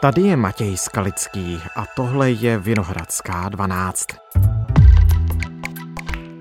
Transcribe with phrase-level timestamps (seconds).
[0.00, 4.06] Tady je Matěj Skalický a tohle je Vinohradská 12.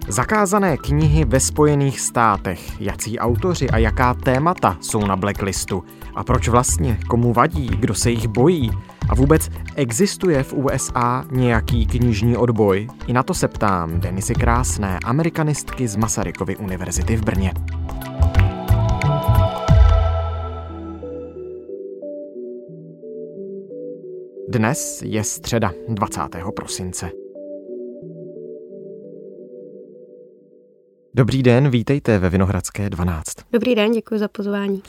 [0.07, 5.83] Zakázané knihy ve Spojených státech, jací autoři a jaká témata jsou na blacklistu
[6.15, 8.71] a proč vlastně, komu vadí, kdo se jich bojí
[9.09, 12.87] a vůbec existuje v USA nějaký knižní odboj?
[13.07, 17.53] I na to se ptám Denisy Krásné, amerikanistky z Masarykovy univerzity v Brně.
[24.51, 26.21] Dnes je středa 20.
[26.55, 27.11] prosince.
[31.13, 33.23] Dobrý den, vítejte ve Vinohradské 12.
[33.51, 34.83] Dobrý den, děkuji za pozvání.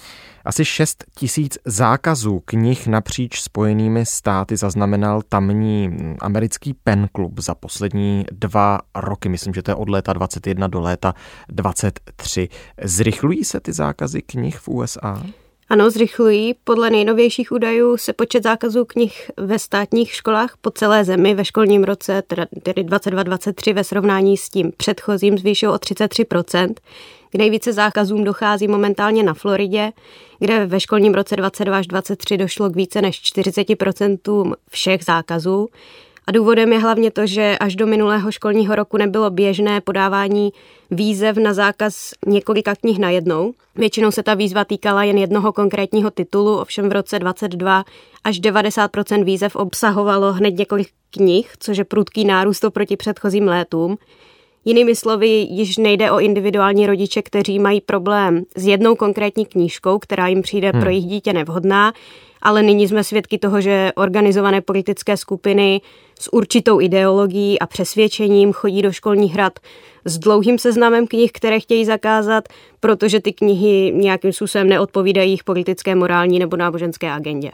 [0.45, 8.25] Asi 6 tisíc zákazů knih napříč spojenými státy zaznamenal tamní americký pen klub za poslední
[8.33, 9.29] dva roky.
[9.29, 11.15] Myslím, že to je od léta 21 do léta
[11.49, 12.49] 23.
[12.83, 15.23] Zrychlují se ty zákazy knih v USA?
[15.71, 16.55] Ano, zrychlují.
[16.65, 21.85] Podle nejnovějších údajů se počet zákazů knih ve státních školách po celé zemi ve školním
[21.85, 22.23] roce,
[22.63, 26.75] tedy 22-23 ve srovnání s tím předchozím, zvýšil o 33%.
[27.31, 29.93] K nejvíce zákazům dochází momentálně na Floridě,
[30.39, 35.69] kde ve školním roce 22 až 23 došlo k více než 40% všech zákazů.
[36.31, 40.53] A důvodem je hlavně to, že až do minulého školního roku nebylo běžné podávání
[40.91, 43.53] výzev na zákaz několika knih na jednou.
[43.75, 47.85] Většinou se ta výzva týkala jen jednoho konkrétního titulu, ovšem v roce 22
[48.25, 53.99] až 90% výzev obsahovalo hned několik knih, což je prudký nárůst oproti předchozím létům.
[54.65, 60.27] Jinými slovy, již nejde o individuální rodiče, kteří mají problém s jednou konkrétní knížkou, která
[60.27, 60.81] jim přijde hmm.
[60.81, 61.93] pro jejich dítě nevhodná,
[62.43, 65.81] ale nyní jsme svědky toho, že organizované politické skupiny
[66.21, 69.59] s určitou ideologií a přesvědčením chodí do školních hrad
[70.05, 72.49] s dlouhým seznamem knih, které chtějí zakázat,
[72.81, 77.51] protože ty knihy nějakým způsobem neodpovídají jejich politické, morální nebo náboženské agendě.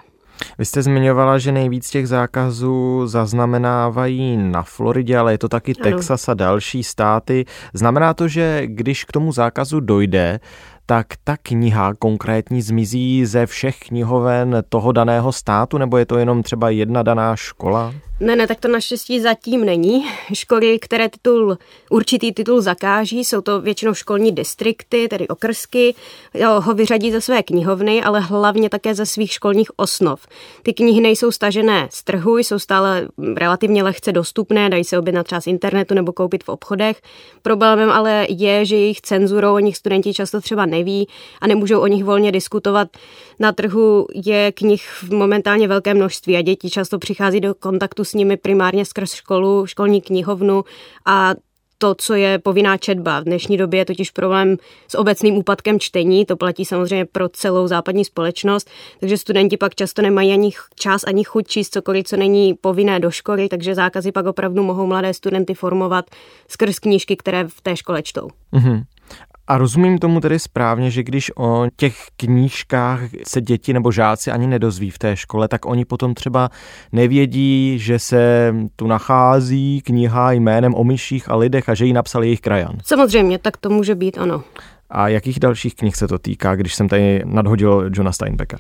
[0.59, 5.91] Vy jste zmiňovala, že nejvíc těch zákazů zaznamenávají na Floridě, ale je to taky ano.
[5.91, 7.45] Texas a další státy.
[7.75, 10.41] Znamená to, že když k tomu zákazu dojde,
[10.87, 16.43] tak ta kniha konkrétní zmizí ze všech knihoven toho daného státu, nebo je to jenom
[16.43, 17.95] třeba jedna daná škola?
[18.21, 20.07] Ne, ne, tak to naštěstí zatím není.
[20.35, 21.59] Školy, které titul,
[21.91, 25.95] určitý titul zakáží, jsou to většinou školní distrikty, tedy okrsky,
[26.59, 30.27] ho vyřadí ze své knihovny, ale hlavně také ze svých školních osnov.
[30.63, 35.41] Ty knihy nejsou stažené z trhu, jsou stále relativně lehce dostupné, dají se objednat třeba
[35.41, 37.03] z internetu nebo koupit v obchodech.
[37.43, 41.09] Problémem ale je, že jejich cenzurou o nich studenti často třeba neví
[41.41, 42.89] a nemůžou o nich volně diskutovat.
[43.39, 48.37] Na trhu je knih momentálně velké množství a děti často přichází do kontaktu s nimi
[48.37, 50.65] primárně skrz školu, školní knihovnu
[51.07, 51.35] a
[51.79, 53.21] to, co je povinná četba.
[53.21, 54.57] V dnešní době je totiž problém
[54.89, 60.03] s obecným úpadkem čtení, to platí samozřejmě pro celou západní společnost, takže studenti pak často
[60.03, 64.27] nemají ani čas, ani chuť číst cokoliv, co není povinné do školy, takže zákazy pak
[64.27, 66.05] opravdu mohou mladé studenty formovat
[66.49, 68.29] skrz knížky, které v té škole čtou.
[68.53, 68.83] Mm-hmm.
[69.49, 74.47] A rozumím tomu tedy správně, že když o těch knížkách se děti nebo žáci ani
[74.47, 76.51] nedozví v té škole, tak oni potom třeba
[76.93, 82.25] nevědí, že se tu nachází kniha jménem o myších a lidech a že ji napsal
[82.25, 82.79] jejich krajan.
[82.85, 84.43] Samozřejmě, tak to může být, ano.
[84.91, 88.57] A jakých dalších knih se to týká, když jsem tady nadhodil Johna Steinbecka?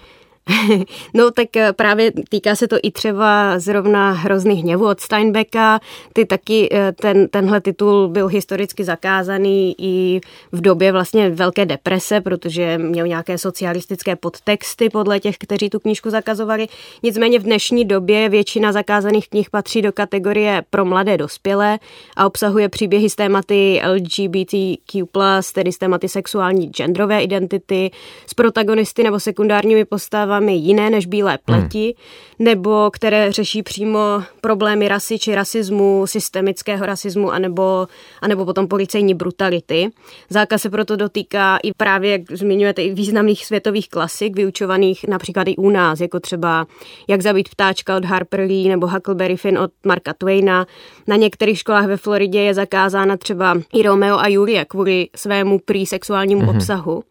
[1.14, 5.80] No tak eh, právě týká se to i třeba zrovna hrozných hněvu od Steinbecka.
[6.12, 10.20] Ty taky, eh, ten, tenhle titul byl historicky zakázaný i
[10.52, 16.10] v době vlastně velké deprese, protože měl nějaké socialistické podtexty podle těch, kteří tu knížku
[16.10, 16.66] zakazovali.
[17.02, 21.78] Nicméně v dnešní době většina zakázaných knih patří do kategorie pro mladé dospělé
[22.16, 25.06] a obsahuje příběhy z tématy LGBTQ+,
[25.54, 27.90] tedy z tématy sexuální genderové identity,
[28.26, 32.46] s protagonisty nebo sekundárními postavami postavami jiné než bílé pleti, hmm.
[32.46, 37.86] nebo které řeší přímo problémy rasy či rasismu, systemického rasismu, anebo,
[38.22, 39.90] anebo potom policejní brutality.
[40.30, 45.56] Zákaz se proto dotýká i právě, jak zmiňujete, i významných světových klasik, vyučovaných například i
[45.56, 46.66] u nás, jako třeba
[47.08, 50.66] Jak zabít ptáčka od Harper Lee nebo Huckleberry Finn od Marka Twaina.
[51.06, 55.86] Na některých školách ve Floridě je zakázána třeba i Romeo a Julie kvůli svému prý
[55.86, 57.02] sexuálnímu hmm obsahu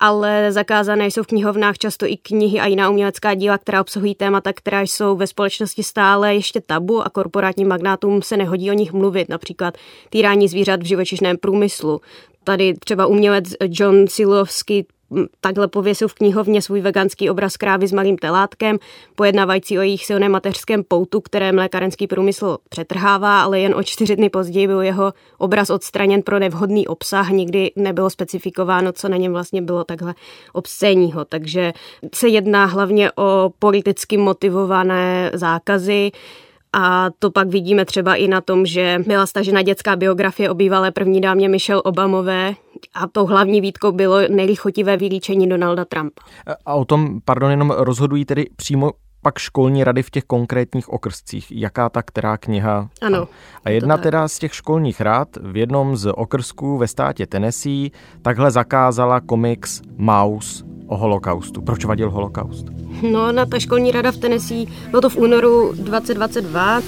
[0.00, 4.52] ale zakázané jsou v knihovnách často i knihy a jiná umělecká díla, která obsahují témata,
[4.52, 9.28] která jsou ve společnosti stále ještě tabu a korporátním magnátům se nehodí o nich mluvit,
[9.28, 9.78] například
[10.10, 12.00] týrání zvířat v živočišném průmyslu.
[12.44, 14.86] Tady třeba umělec John Silovský
[15.40, 18.78] takhle pověsil v knihovně svůj veganský obraz krávy s malým telátkem,
[19.14, 24.30] pojednávající o jejich silném mateřském poutu, které mlékárenský průmysl přetrhává, ale jen o čtyři dny
[24.30, 27.30] později byl jeho obraz odstraněn pro nevhodný obsah.
[27.30, 30.14] Nikdy nebylo specifikováno, co na něm vlastně bylo takhle
[30.52, 31.24] obscénního.
[31.24, 31.72] Takže
[32.14, 36.10] se jedná hlavně o politicky motivované zákazy,
[36.72, 40.90] a to pak vidíme třeba i na tom, že byla stažena dětská biografie o bývalé
[40.90, 42.54] první dámě Michelle Obamové
[42.94, 46.22] a tou hlavní výtkou bylo nelichotivé vylíčení Donalda Trumpa.
[46.66, 48.90] A o tom, pardon, jenom rozhodují tedy přímo
[49.22, 51.52] pak školní rady v těch konkrétních okrscích.
[51.52, 52.88] Jaká ta která kniha?
[53.02, 53.28] Ano.
[53.64, 57.90] A jedna teda z těch školních rad v jednom z okrsků ve státě Tennessee
[58.22, 61.62] takhle zakázala komiks Mouse o holokaustu.
[61.62, 62.66] Proč vadil holokaust?
[63.12, 66.80] No, na ta školní rada v Tennessee, bylo to v únoru 2022.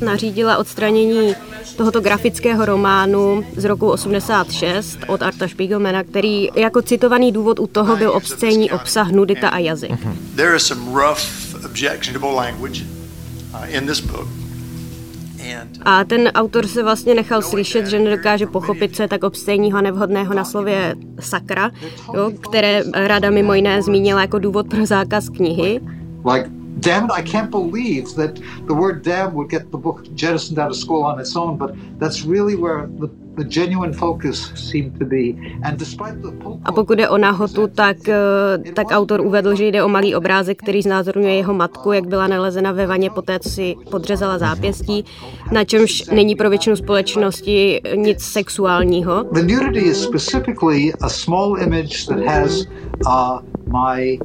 [0.00, 1.34] Nařídila odstranění
[1.76, 7.96] tohoto grafického románu z roku 86 od Arta Spiegelmana, který jako citovaný důvod u toho
[7.96, 9.92] byl obscénní obsah, nudita a jazyk.
[10.36, 10.56] There
[15.82, 19.80] A ten autor se vlastně nechal slyšet, že nedokáže pochopit, co je tak obscénního a
[19.80, 21.70] nevhodného na slově sakra,
[22.14, 25.80] jo, které rada mimo jiné zmínila jako důvod pro zákaz knihy.
[26.32, 30.58] Like damn it, I can't believe that the word damn would get the book jettisoned
[30.58, 33.08] out of school on its own, but that's really where the
[36.64, 40.58] a pokud jde o nahotu, tak, eh, tak autor uvedl, že jde o malý obrázek,
[40.62, 45.04] který znázorňuje jeho matku, jak byla nalezena ve vaně poté, co si podřezala zápěstí,
[45.52, 49.22] na čemž není pro většinu společnosti nic sexuálního.
[49.32, 52.66] The nudity is specifically a small image that has
[53.06, 54.18] uh, my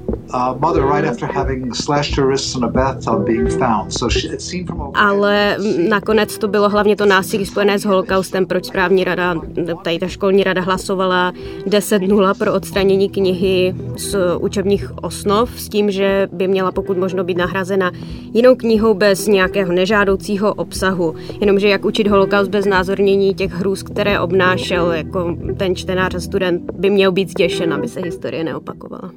[0.60, 3.94] mother right after having slashed her wrists in a bathtub being found.
[3.94, 5.57] So she, it seemed from Ale
[5.89, 9.36] nakonec to bylo hlavně to násilí spojené s holokaustem, proč správní rada,
[9.83, 11.33] tady ta školní rada hlasovala
[11.68, 17.38] 10-0 pro odstranění knihy z učebních osnov s tím, že by měla pokud možno být
[17.38, 17.92] nahrazena
[18.33, 21.16] jinou knihou bez nějakého nežádoucího obsahu.
[21.39, 26.72] Jenomže jak učit holokaust bez názornění těch hrůz, které obnášel jako ten čtenář a student,
[26.72, 29.12] by měl být zděšen, aby se historie neopakovala.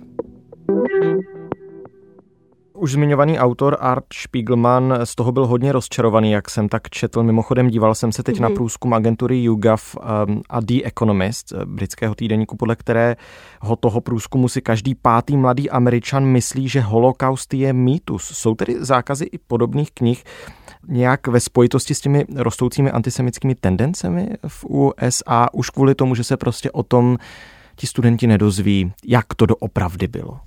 [2.80, 7.22] Už zmiňovaný autor Art Spiegelman z toho byl hodně rozčarovaný, jak jsem tak četl.
[7.22, 8.40] Mimochodem díval jsem se teď mm-hmm.
[8.40, 8.56] na mhm.
[8.56, 14.60] průzkum agentury YouGov um, a The Economist, eh, britského týdeníku, podle kterého toho průzkumu si
[14.60, 18.24] každý pátý mladý američan myslí, že holokaust je mýtus.
[18.24, 20.24] Jsou tedy zákazy i podobných knih
[20.88, 26.36] nějak ve spojitosti s těmi rostoucími antisemickými tendencemi v USA už kvůli tomu, že se
[26.36, 27.18] prostě o tom
[27.76, 30.40] ti studenti nedozví, jak to doopravdy bylo.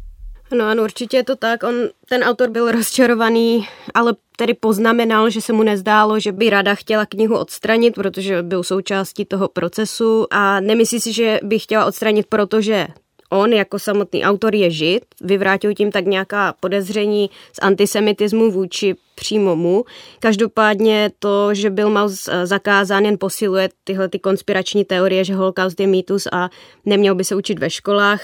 [0.54, 1.64] No ano, určitě je to tak.
[1.64, 1.76] On,
[2.10, 7.06] ten autor byl rozčarovaný, ale tedy poznamenal, že se mu nezdálo, že by rada chtěla
[7.06, 12.88] knihu odstranit, protože byl součástí toho procesu a nemyslí si, že by chtěla odstranit, protože
[13.30, 19.56] on jako samotný autor je žid, vyvrátil tím tak nějaká podezření z antisemitismu vůči přímo
[19.56, 19.86] mu.
[20.20, 25.88] Každopádně to, že byl Maus zakázán, jen posiluje tyhle ty konspirační teorie, že holokaust je
[25.88, 26.50] mýtus a
[26.86, 28.22] neměl by se učit ve školách.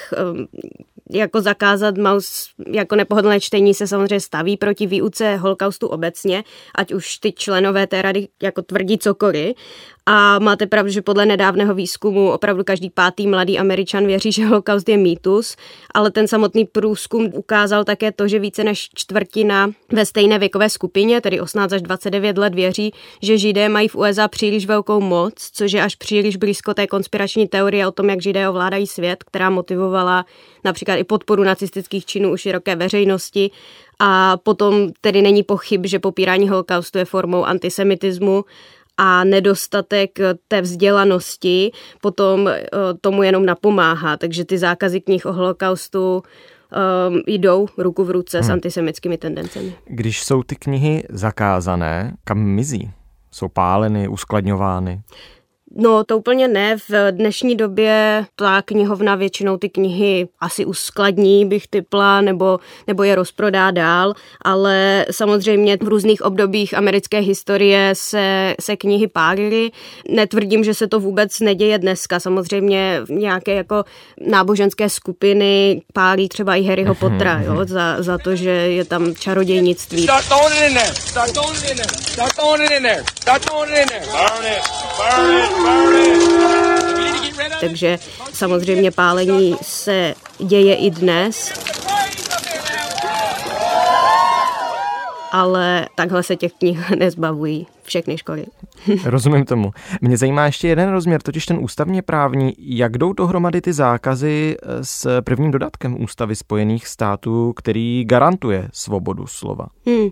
[1.09, 6.43] Jako zakázat Maus jako nepohodlné čtení se samozřejmě staví proti výuce holokaustu obecně,
[6.75, 9.55] ať už ty členové té rady jako tvrdí cokoliv,
[10.09, 14.89] a máte pravdu, že podle nedávného výzkumu opravdu každý pátý mladý američan věří, že holokaust
[14.89, 15.55] je mýtus,
[15.93, 21.21] ale ten samotný průzkum ukázal také to, že více než čtvrtina ve stejné věkové skupině,
[21.21, 25.71] tedy 18 až 29 let, věří, že židé mají v USA příliš velkou moc, což
[25.71, 30.25] je až příliš blízko té konspirační teorie o tom, jak židé ovládají svět, která motivovala
[30.63, 33.51] například i podporu nacistických činů u široké veřejnosti.
[33.99, 38.45] A potom tedy není pochyb, že popírání holokaustu je formou antisemitismu
[38.97, 42.67] a nedostatek eh, té vzdělanosti potom eh,
[43.01, 44.17] tomu jenom napomáhá.
[44.17, 48.47] Takže ty zákazy knih o holokaustu um, jdou ruku v ruce hmm.
[48.47, 49.75] s antisemickými tendencemi.
[49.85, 52.91] Když jsou ty knihy zakázané, kam mizí?
[53.31, 55.01] Jsou páleny, uskladňovány?
[55.75, 56.77] No to úplně ne.
[56.77, 63.15] V dnešní době ta knihovna většinou ty knihy asi uskladní, bych typla, nebo, nebo je
[63.15, 69.71] rozprodá dál, ale samozřejmě v různých obdobích americké historie se, se knihy pálily.
[70.09, 72.19] Netvrdím, že se to vůbec neděje dneska.
[72.19, 73.83] Samozřejmě nějaké jako
[74.21, 77.67] náboženské skupiny pálí třeba i Harryho mhm, Pottera, jo, mhm.
[77.67, 80.03] za, za to, že je tam čarodějnictví.
[80.03, 80.95] Start throwing it in there.
[80.95, 82.01] Start throwing it in there.
[82.01, 83.03] Start throwing it in there.
[83.21, 84.05] Start throwing it in there.
[84.05, 84.61] Burn it.
[84.97, 85.56] Burn it.
[87.59, 87.99] Takže
[88.33, 91.53] samozřejmě pálení se děje i dnes.
[95.31, 98.45] Ale takhle se těch knih nezbavují všechny školy.
[99.05, 99.71] Rozumím tomu.
[100.01, 102.53] Mě zajímá ještě jeden rozměr, totiž ten ústavně právní.
[102.59, 109.27] Jak jdou dohromady ty zákazy eh, s prvním dodatkem Ústavy Spojených států, který garantuje svobodu
[109.27, 109.65] slova?
[109.85, 110.09] Hmm.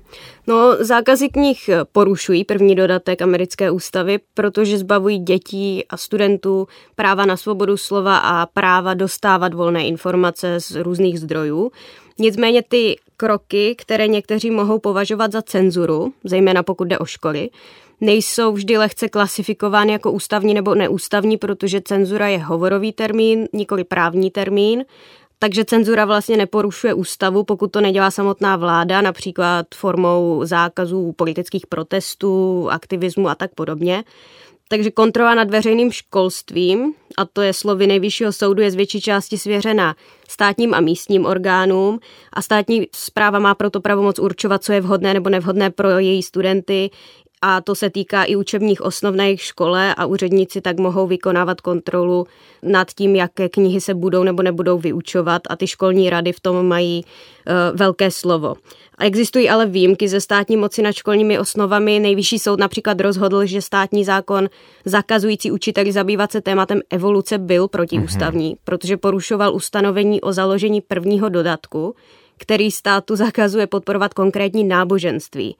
[0.48, 7.38] No, zákazy knih porušují první dodatek americké ústavy, protože zbavují dětí a studentů práva na
[7.38, 11.72] svobodu slova a práva dostávat volné informace z různých zdrojů.
[12.20, 17.50] Nicméně ty kroky, které někteří mohou považovat za cenzuru, zejména pokud jde o školy,
[18.02, 24.32] nejsou vždy lehce klasifikovány jako ústavní nebo neústavní, protože cenzura je hovorový termín, nikoli právní
[24.32, 24.86] termín.
[25.40, 32.68] Takže cenzura vlastně neporušuje ústavu, pokud to nedělá samotná vláda, například formou zákazů politických protestů,
[32.72, 34.04] aktivismu a tak podobně.
[34.68, 39.38] Takže kontrola nad veřejným školstvím, a to je slovy nejvyššího soudu, je z větší části
[39.38, 39.96] svěřena
[40.30, 42.00] státním a místním orgánům
[42.34, 46.90] a státní zpráva má proto pravomoc určovat, co je vhodné nebo nevhodné pro její studenty,
[47.48, 51.62] a to se týká i učebních osnov na jejich škole a úředníci tak mohou vykonávat
[51.62, 52.28] kontrolu
[52.64, 56.68] nad tím, jaké knihy se budou nebo nebudou vyučovat a ty školní rady v tom
[56.68, 58.56] mají uh, velké slovo.
[59.00, 62.00] Existují ale výjimky ze státní moci nad školními osnovami.
[62.00, 64.50] Nejvyšší soud například rozhodl, že státní zákon
[64.86, 68.60] zakazující učiteli zabývat se tématem evoluce byl protiústavní, mm-hmm.
[68.64, 71.96] protože porušoval ustanovení o založení prvního dodatku,
[72.38, 75.56] který státu zakazuje podporovat konkrétní náboženství.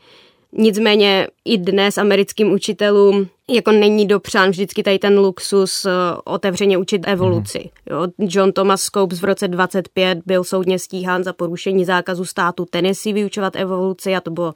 [0.58, 5.92] Nicméně i dnes americkým učitelům jako není dopřán vždycky tady ten luxus uh,
[6.26, 7.60] otevřeně učit evoluci.
[7.60, 7.96] Mm.
[7.96, 13.14] Jo, John Thomas Scopes v roce 25 byl soudně stíhán za porušení zákazu státu Tennessee
[13.14, 14.54] vyučovat evoluci a to bylo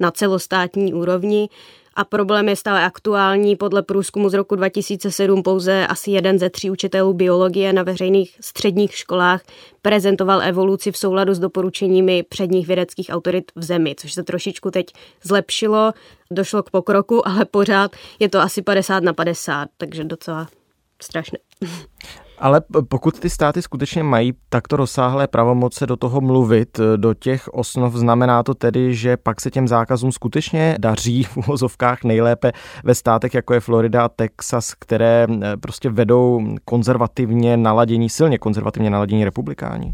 [0.00, 1.48] na celostátní úrovni
[1.94, 3.56] a problém je stále aktuální.
[3.56, 8.96] Podle průzkumu z roku 2007 pouze asi jeden ze tří učitelů biologie na veřejných středních
[8.96, 9.42] školách
[9.82, 14.86] prezentoval evoluci v souladu s doporučeními předních vědeckých autorit v zemi, což se trošičku teď
[15.22, 15.92] zlepšilo,
[16.30, 20.48] došlo k pokroku, ale pořád je to asi 50 na 50, takže docela
[21.02, 21.38] strašné.
[22.42, 27.48] Ale pokud ty státy skutečně mají takto rozsáhlé pravomoce do toho mluvit, eh, do těch
[27.48, 32.52] osnov, znamená to tedy, že pak se těm zákazům skutečně daří v uvozovkách nejlépe
[32.84, 38.90] ve státech, jako je Florida a Texas, které eh, prostě vedou konzervativně naladění, silně konzervativně
[38.90, 39.92] naladění republikáni?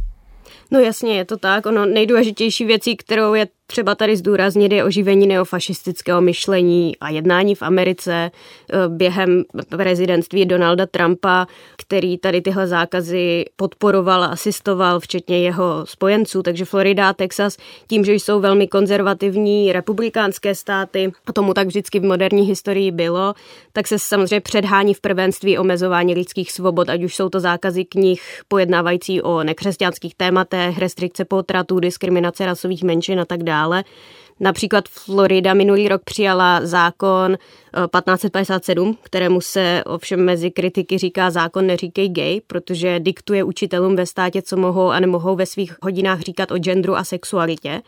[0.70, 1.66] No jasně, je to tak.
[1.66, 7.62] Ono nejdůležitější věcí, kterou je třeba tady zdůraznit, je oživení neofašistického myšlení a jednání v
[7.62, 8.30] Americe
[8.72, 9.44] eh, během
[9.76, 11.46] prezidentství Donalda Trumpa,
[11.76, 16.42] který tady tyhle zákazy podporoval a asistoval, včetně jeho spojenců.
[16.42, 17.56] Takže Florida a Texas,
[17.86, 23.34] tím, že jsou velmi konzervativní republikánské státy, a tomu tak vždycky v moderní historii bylo,
[23.72, 28.22] tak se samozřejmě předhání v prvenství omezování lidských svobod, ať už jsou to zákazy knih
[28.48, 33.84] pojednávající o nekřesťanských tématech, restrikce potratů, diskriminace rasových menšin a tak dále dále.
[34.40, 41.66] Například Florida minulý rok přijala zákon 1557, eh, kterému se ovšem mezi kritiky říká zákon
[41.66, 46.50] neříkej gay, protože diktuje učitelům ve státě, co mohou a nemohou ve svých hodinách říkat
[46.50, 47.82] o genderu a sexualitě.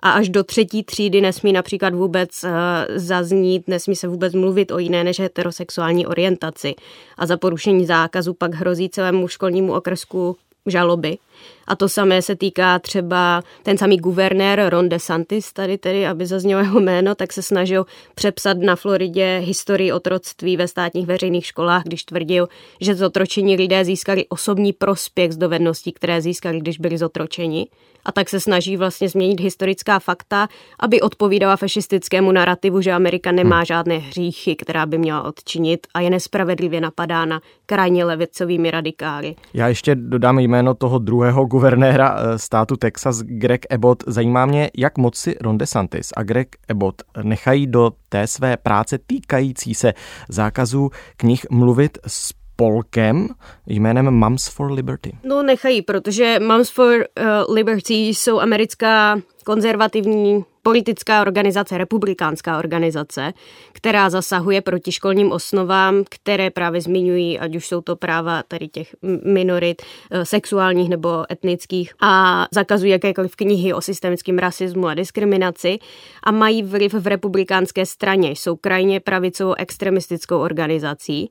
[0.00, 2.50] A až do třetí třídy nesmí například vůbec uh,
[2.96, 6.74] zaznít, nesmí se vůbec mluvit o jiné než heterosexuální orientaci.
[7.18, 10.36] A za porušení zákazu pak hrozí celému školnímu okrsku
[10.66, 11.18] žaloby.
[11.66, 16.60] A to samé se týká třeba ten samý guvernér Ron DeSantis, tady tedy, aby zaznělo
[16.60, 22.04] jeho jméno, tak se snažil přepsat na Floridě historii otroctví ve státních veřejných školách, když
[22.04, 22.48] tvrdil,
[22.80, 27.66] že z otročení lidé získali osobní prospěch z dovedností, které získali, když byli zotročeni
[28.04, 30.48] a tak se snaží vlastně změnit historická fakta,
[30.80, 33.64] aby odpovídala fašistickému narrativu, že Amerika nemá hmm.
[33.64, 39.34] žádné hříchy, která by měla odčinit a je nespravedlivě napadána krajně levicovými radikály.
[39.54, 44.04] Já ještě dodám jméno toho druhého guvernéra eh, státu Texas, Greg Abbott.
[44.06, 48.98] Zajímá mě, jak moc si Ron DeSantis a Greg Abbott nechají do té své práce
[49.06, 49.94] týkající se
[50.28, 53.28] zákazu knih mluvit s spolkem
[53.66, 55.12] jménem Moms for Liberty.
[55.24, 63.32] No nechají, protože Moms for uh, Liberty jsou americká konzervativní politická organizace, republikánská organizace,
[63.72, 68.96] která zasahuje proti školním osnovám, které právě zmiňují, ať už jsou to práva tady těch
[69.24, 75.78] minorit eh, sexuálních nebo etnických a zakazují jakékoliv knihy o systemickém rasismu a diskriminaci
[76.22, 78.30] a mají vliv v republikánské straně.
[78.30, 81.30] Jsou krajně pravicovou extremistickou organizací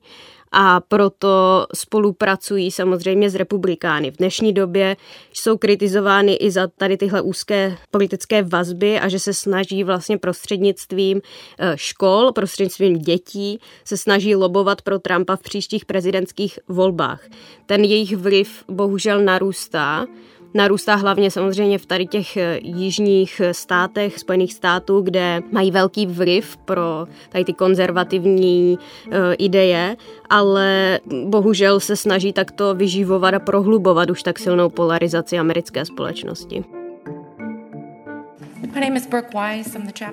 [0.52, 4.10] a proto spolupracují samozřejmě s republikány.
[4.10, 4.96] V dnešní době
[5.32, 11.20] jsou kritizovány i za tady tyhle úzké politické vazby a že se snaží vlastně prostřednictvím
[11.58, 17.20] eh, škol, prostřednictvím dětí, se snaží lobovat pro Trumpa v příštích prezidentských volbách.
[17.66, 20.06] Ten jejich vliv bohužel narůstá
[20.54, 26.56] Narůstá hlavně samozřejmě v tady těch eh, jižních státech Spojených států, kde mají velký vliv
[26.56, 29.96] pro tady ty konzervativní uh, ideje,
[30.30, 36.64] ale bohužel se snaží takto vyživovat a prohlubovat už tak silnou polarizaci americké společnosti.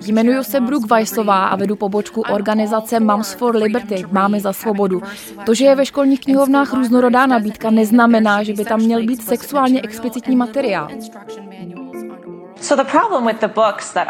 [0.05, 5.01] Jmenuji se Brooke Weissová a vedu pobočku organizace Moms for Liberty, Máme za svobodu.
[5.45, 9.81] To, že je ve školních knihovnách různorodá nabídka, neznamená, že by tam měl být sexuálně
[9.81, 10.87] explicitní materiál.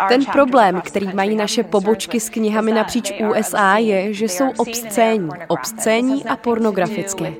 [0.08, 6.26] Ten problém, který mají naše pobočky s knihami napříč USA, je, že jsou obscénní, obscénní
[6.26, 7.34] a pornografické.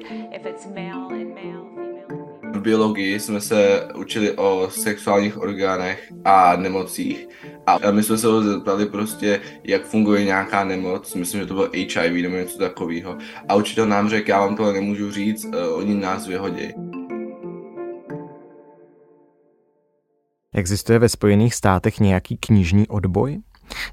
[2.60, 7.28] V biologii jsme se učili o sexuálních orgánech a nemocích.
[7.68, 11.70] A my jsme se ho zeptali prostě, jak funguje nějaká nemoc, myslím, že to bylo
[11.74, 13.18] HIV nebo něco takového.
[13.48, 16.74] A učitel nám řekl, já vám tohle nemůžu říct, uh, oni nás vyhodí.
[20.56, 23.40] Existuje ve Spojených státech nějaký knižní odboj?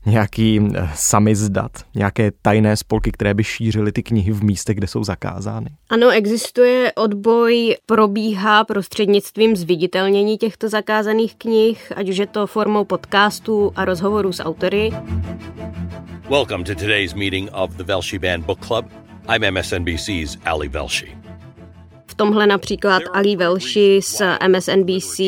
[0.07, 5.05] nějaký eh, samizdat, nějaké tajné spolky, které by šířily ty knihy v místech, kde jsou
[5.05, 5.71] zakázány?
[5.89, 13.73] Ano, existuje odboj, probíhá prostřednictvím zviditelnění těchto zakázaných knih, ať už je to formou podcastů
[13.77, 14.91] a rozhovorů s autory.
[16.31, 18.87] Welcome to today's meeting of the Velshi Band Book Club.
[19.29, 21.26] I'm MSNBC's Ali Velshi
[22.17, 25.19] tomhle například Ali Velši z MSNBC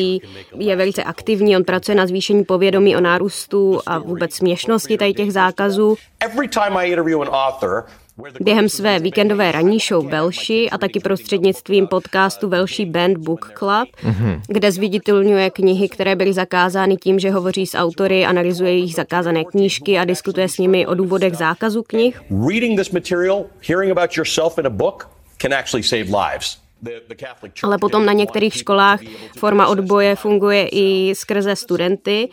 [0.57, 5.33] je velice aktivní, on pracuje na zvýšení povědomí o nárůstu a vůbec směšnosti tady těch
[5.33, 5.97] zákazů.
[8.41, 14.41] Během své víkendové ranní show Velši a taky prostřednictvím podcastu Velši Band Book Club, mm-hmm.
[14.47, 19.99] kde zviditelňuje knihy, které byly zakázány tím, že hovoří s autory, analyzuje jejich zakázané knížky
[19.99, 22.21] a diskutuje s nimi o důvodech zákazu knih.
[22.47, 26.68] Reading this material, hearing about yourself in a book can actually save lives.
[27.63, 28.99] Ale potom na některých školách
[29.37, 32.29] forma odboje funguje i skrze studenty,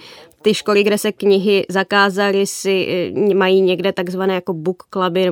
[0.47, 2.87] ty školy, kde se knihy zakázaly, si
[3.31, 5.29] eh, mají někde takzvané jako book cluby,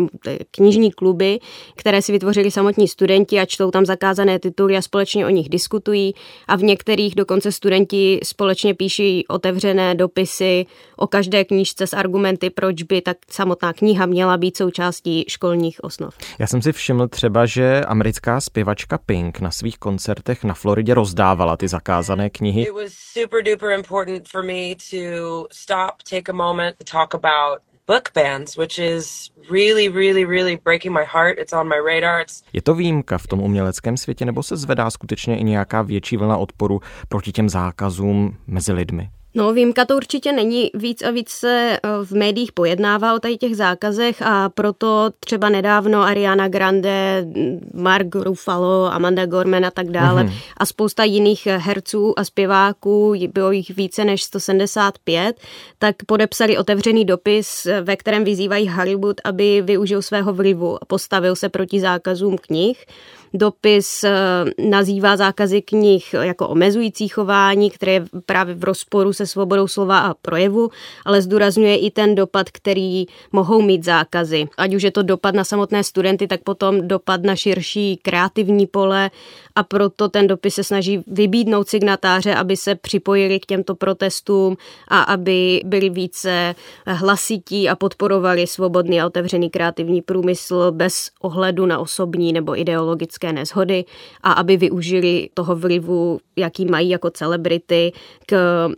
[0.50, 1.38] knižní kluby,
[1.76, 6.14] které si vytvořili samotní studenti a čtou tam zakázané tituly a společně o nich diskutují
[6.48, 10.66] a v některých dokonce studenti společně píší otevřené dopisy
[10.96, 16.14] o každé knížce s argumenty, proč by tak samotná kniha měla být součástí školních osnov.
[16.38, 21.56] Já jsem si všiml třeba, že americká zpěvačka Pink na svých koncertech na Floridě rozdávala
[21.56, 22.62] ty zakázané knihy.
[22.62, 25.03] It was super duper important for me to
[25.52, 30.92] stop, take a moment to talk about book bans, which is really, really, really breaking
[30.92, 31.38] my heart.
[31.38, 32.20] It's on my radar.
[32.20, 32.42] It's...
[32.52, 36.36] Je to výjimka v tom uměleckém světě, nebo se zvedá skutečně i nějaká větší vlna
[36.36, 39.10] odporu proti těm zákazům mezi lidmi?
[39.36, 40.70] No, výjimka to určitě není.
[40.74, 45.48] Víc a víc se eh, v médiích pojednává o tady těch zákazech a proto třeba
[45.48, 47.26] nedávno Ariana Grande,
[47.74, 50.34] Mark Ruffalo, Amanda Gorman a tak dále mm-hmm.
[50.56, 55.36] a spousta jiných herců a zpěváků, bylo jich více než 175,
[55.78, 61.48] tak podepsali otevřený dopis, ve kterém vyzývají Hollywood, aby využil svého vlivu a postavil se
[61.48, 62.86] proti zákazům knih
[63.34, 64.12] dopis eh,
[64.58, 70.14] nazývá zákazy knih jako omezující chování, které je právě v rozporu se svobodou slova a
[70.14, 70.70] projevu,
[71.04, 74.48] ale zdůrazňuje i ten dopad, který mohou mít zákazy.
[74.56, 79.10] Ať už je to dopad na samotné studenty, tak potom dopad na širší kreativní pole
[79.56, 84.56] a proto ten dopis se snaží vybídnout signatáře, aby se připojili k těmto protestům
[84.88, 86.54] a aby byli více
[86.86, 93.84] hlasití a podporovali svobodný a otevřený kreativní průmysl bez ohledu na osobní nebo ideologické nezhody
[94.22, 97.92] a aby využili toho vlivu, jaký mají jako celebrity
[98.26, 98.68] k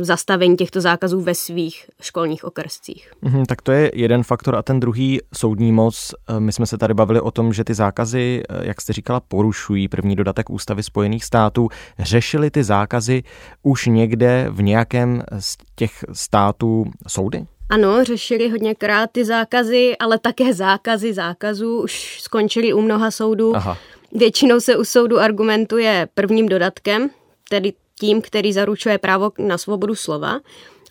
[0.00, 3.12] zastavení těchto zákazů ve svých školních okrscích.
[3.22, 6.14] Mm, tak to je jeden faktor a ten druhý soudní moc.
[6.38, 10.16] My jsme se tady bavili o tom, že ty zákazy, jak jste říkala, porušují první
[10.16, 13.22] dodatek Ústavy Spojených států, řešili ty zákazy
[13.62, 17.46] už někde v nějakém z těch států soudy?
[17.70, 23.56] Ano, řešili hodněkrát ty zákazy, ale také zákazy zákazů už skončili u mnoha soudů.
[23.56, 23.78] Aha.
[24.14, 27.10] Většinou se u soudu argumentuje prvním dodatkem,
[27.48, 30.40] tedy tím, který zaručuje právo na svobodu slova.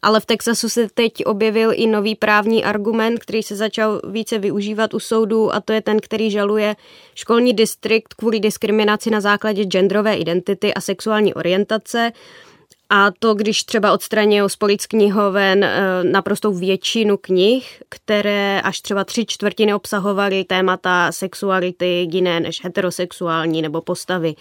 [0.02, 4.94] Ale v Texasu se teď objevil i nový právní argument, který se začal více využívat
[4.94, 6.76] u soudů a to je ten, který žaluje
[7.16, 12.12] školní distrikt kvůli diskriminaci na základě genderové identity a sexuální orientace
[12.94, 19.04] A to, když třeba odstraňují z polic knihoven eh, naprostou většinu knih, které až třeba
[19.04, 24.36] tři čtvrtiny obsahovaly témata sexuality jiné než heterosexuální nebo postavy.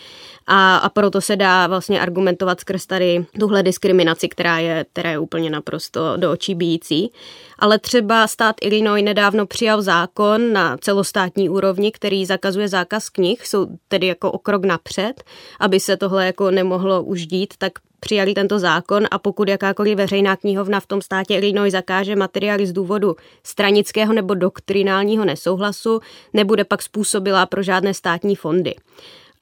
[0.47, 5.19] A, a proto se dá vlastně argumentovat skrz tady tuhle diskriminaci, která je, která je
[5.19, 7.13] úplně naprosto do očí bíjící.
[7.59, 13.67] Ale třeba stát Illinois nedávno přijal zákon na celostátní úrovni, který zakazuje zákaz knih, jsou
[13.89, 15.25] tedy jako o krok napřed,
[15.61, 20.37] aby se tohle jako nemohlo už dít, tak přijali tento zákon a pokud jakákoliv veřejná
[20.37, 26.01] knihovna v tom státě Illinois zakáže materiály z důvodu stranického nebo doktrinálního nesouhlasu,
[26.33, 28.75] nebude pak způsobila pro žádné státní fondy.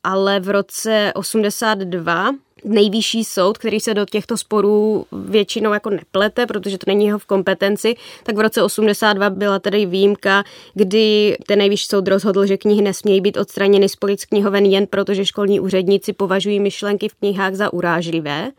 [0.05, 2.31] Ale v roce 82
[2.65, 7.27] nejvyšší soud, který se do těchto sporů většinou jako neplete, protože to není jeho v
[7.27, 10.45] kompetenci, tak v roce 82 byla tedy výjimka,
[10.75, 15.15] kdy ten nejvyšší soud rozhodl, že knihy nesmějí být odstraněny z polic knihoven jen proto,
[15.15, 18.51] že školní úředníci považují myšlenky v knihách za urážlivé.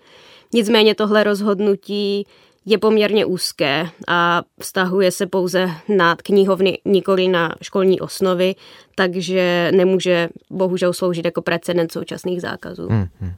[0.53, 2.25] Nicméně tohle rozhodnutí
[2.65, 8.55] je poměrně úzké a vztahuje se pouze na knihovny, nikoli na školní osnovy,
[8.95, 12.87] takže nemůže bohužel sloužit jako precedent současných zákazů.
[12.87, 13.33] Hmm, hmm.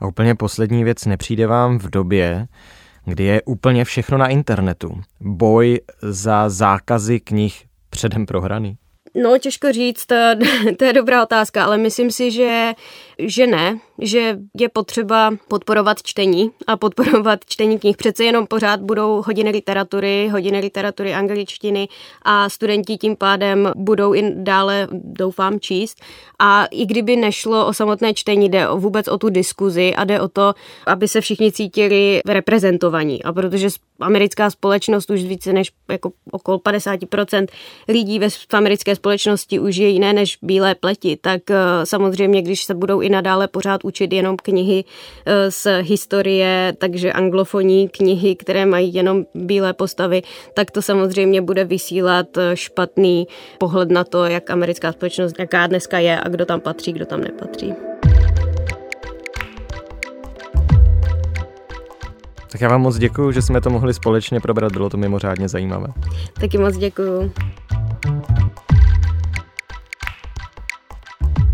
[0.00, 2.46] A úplně poslední věc, nepřijde vám v době,
[3.04, 5.00] kdy je úplně všechno na internetu.
[5.20, 8.76] Boj za zákazy knih předem prohraný?
[9.22, 10.14] No, těžko říct, to,
[10.78, 12.72] to je dobrá otázka, ale myslím si, že,
[13.18, 17.96] že ne, že je potřeba podporovat čtení a podporovat čtení knih.
[17.96, 21.88] Přece jenom pořád budou hodiny literatury, hodiny literatury angličtiny
[22.22, 26.00] a studenti tím pádem budou i dále, doufám, číst.
[26.38, 30.28] A i kdyby nešlo o samotné čtení, jde vůbec o tu diskuzi a jde o
[30.28, 30.54] to,
[30.86, 33.22] aby se všichni cítili reprezentovaní.
[33.22, 33.68] A protože
[34.00, 37.46] americká společnost už více než jako okolo 50%
[37.88, 42.74] lidí ve americké společnosti už je jiné než bílé pleti, tak eh, samozřejmě, když se
[42.74, 44.84] budou i nadále pořád učit jenom knihy
[45.26, 50.22] eh, z historie, takže anglofonní knihy, které mají jenom bílé postavy,
[50.54, 53.26] tak to samozřejmě bude vysílat eh, špatný
[53.58, 57.20] pohled na to, jak americká společnost, jaká dneska je a kdo tam patří, kdo tam
[57.20, 57.74] nepatří.
[62.52, 65.88] Tak já vám moc děkuji, že jsme to mohli společně probrat, bylo to mimořádně zajímavé.
[66.40, 67.32] Taky moc děkuji.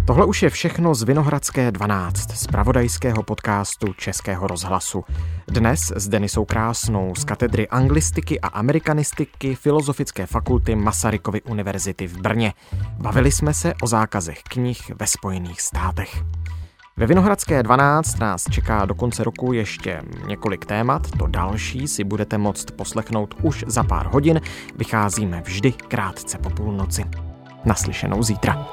[0.07, 5.05] Tohle už je všechno z Vinohradské 12, z pravodajského podcastu Českého rozhlasu.
[5.49, 12.53] Dnes s Denisou Krásnou z katedry anglistiky a amerikanistiky Filozofické fakulty Masarykovy univerzity v Brně.
[12.99, 16.23] Bavili jsme se o zákazech knih ve Spojených státech.
[16.97, 22.39] Ve Vinohradské 12 nás čeká do konce roku ještě několik témat, to další si budete
[22.39, 24.41] moct poslechnout už za pár hodin,
[24.77, 27.05] vycházíme vždy krátce po půlnoci.
[27.65, 28.67] Naslyšenou zítra.